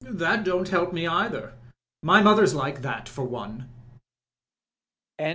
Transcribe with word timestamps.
"That 0.03 0.43
don't 0.43 0.69
help 0.69 0.93
me 0.93 1.05
either. 1.05 1.53
My 2.01 2.23
motlier's 2.23 2.55
like 2.55 2.81
that 2.81 3.07
for 3.07 3.23
one." 3.23 3.69